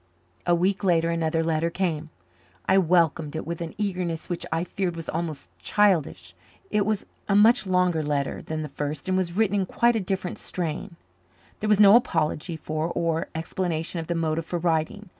[0.47, 2.09] A week later another letter came.
[2.67, 6.33] I welcomed it with an eagerness which I feared was almost childish.
[6.71, 9.99] It was a much longer letter than the first and was written in quite a
[9.99, 10.95] different strain.
[11.59, 15.09] There was no apology for or explanation of the motive for writing.